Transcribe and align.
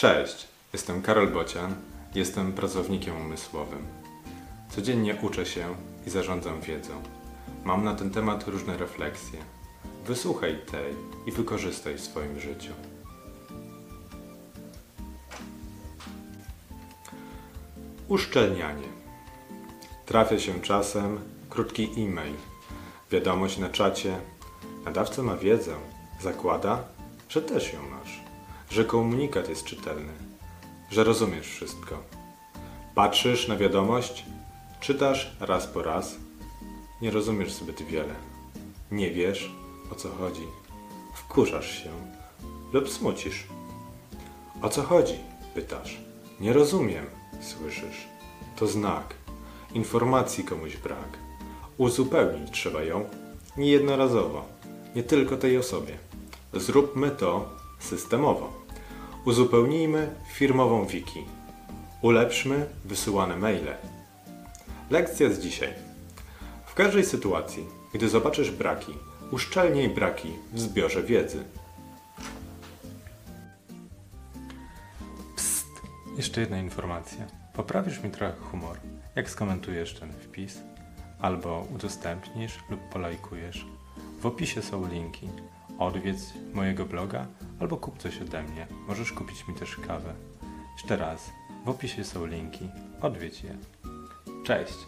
Cześć, 0.00 0.48
jestem 0.72 1.02
Karol 1.02 1.28
Bocian, 1.28 1.74
jestem 2.14 2.52
pracownikiem 2.52 3.16
umysłowym. 3.16 3.86
Codziennie 4.70 5.16
uczę 5.22 5.46
się 5.46 5.74
i 6.06 6.10
zarządzam 6.10 6.60
wiedzą. 6.60 7.02
Mam 7.64 7.84
na 7.84 7.94
ten 7.94 8.10
temat 8.10 8.48
różne 8.48 8.76
refleksje. 8.76 9.38
Wysłuchaj 10.06 10.58
tej 10.70 10.94
i 11.26 11.32
wykorzystaj 11.32 11.94
w 11.94 12.00
swoim 12.00 12.40
życiu. 12.40 12.72
Uszczelnianie. 18.08 18.88
Trafia 20.06 20.38
się 20.38 20.60
czasem 20.60 21.20
krótki 21.50 21.90
e-mail, 21.96 22.34
wiadomość 23.10 23.58
na 23.58 23.68
czacie. 23.68 24.16
Nadawca 24.84 25.22
ma 25.22 25.36
wiedzę, 25.36 25.74
zakłada, 26.20 26.84
że 27.28 27.42
też 27.42 27.72
ją 27.72 27.80
masz, 27.82 28.29
że 28.70 28.84
komunikat 28.84 29.48
jest 29.48 29.64
czytelny, 29.64 30.12
że 30.90 31.04
rozumiesz 31.04 31.46
wszystko. 31.46 32.02
Patrzysz 32.94 33.48
na 33.48 33.56
wiadomość, 33.56 34.24
czytasz 34.80 35.36
raz 35.40 35.66
po 35.66 35.82
raz, 35.82 36.16
nie 37.02 37.10
rozumiesz 37.10 37.52
zbyt 37.52 37.82
wiele, 37.82 38.14
nie 38.90 39.10
wiesz 39.10 39.52
o 39.92 39.94
co 39.94 40.08
chodzi, 40.08 40.46
wkurzasz 41.14 41.84
się 41.84 41.90
lub 42.72 42.88
smucisz. 42.90 43.46
O 44.62 44.68
co 44.68 44.82
chodzi? 44.82 45.14
Pytasz. 45.54 46.00
Nie 46.40 46.52
rozumiem, 46.52 47.06
słyszysz. 47.40 48.08
To 48.56 48.66
znak. 48.66 49.14
Informacji 49.74 50.44
komuś 50.44 50.76
brak. 50.76 51.18
Uzupełnić 51.78 52.50
trzeba 52.50 52.82
ją 52.82 53.04
niejednorazowo, 53.56 54.44
nie 54.94 55.02
tylko 55.02 55.36
tej 55.36 55.58
osobie. 55.58 55.98
Zróbmy 56.52 57.10
to 57.10 57.59
systemowo. 57.80 58.52
Uzupełnijmy 59.24 60.14
firmową 60.32 60.86
wiki. 60.86 61.24
Ulepszmy 62.02 62.66
wysyłane 62.84 63.36
maile. 63.36 63.74
Lekcja 64.90 65.30
z 65.30 65.40
dzisiaj. 65.40 65.74
W 66.66 66.74
każdej 66.74 67.04
sytuacji, 67.04 67.66
gdy 67.94 68.08
zobaczysz 68.08 68.50
braki, 68.50 68.92
uszczelnij 69.30 69.88
braki 69.88 70.32
w 70.52 70.60
zbiorze 70.60 71.02
wiedzy. 71.02 71.44
Psst, 75.36 75.68
jeszcze 76.16 76.40
jedna 76.40 76.58
informacja. 76.58 77.26
Poprawisz 77.54 78.02
mi 78.02 78.10
trochę 78.10 78.32
humor, 78.50 78.76
jak 79.16 79.30
skomentujesz 79.30 79.94
ten 79.94 80.12
wpis, 80.12 80.58
albo 81.20 81.66
udostępnisz 81.74 82.58
lub 82.70 82.80
polajkujesz. 82.80 83.66
W 84.20 84.26
opisie 84.26 84.62
są 84.62 84.88
linki. 84.88 85.28
Odwiedz 85.78 86.32
mojego 86.54 86.84
bloga 86.84 87.26
albo 87.60 87.76
kup 87.76 87.98
coś 87.98 88.22
ode 88.22 88.42
mnie. 88.42 88.66
Możesz 88.88 89.12
kupić 89.12 89.48
mi 89.48 89.54
też 89.54 89.76
kawę. 89.76 90.14
Jeszcze 90.72 90.96
raz, 90.96 91.30
w 91.64 91.68
opisie 91.68 92.04
są 92.04 92.26
linki. 92.26 92.68
Odwiedź 93.00 93.44
je. 93.44 93.56
Cześć! 94.44 94.78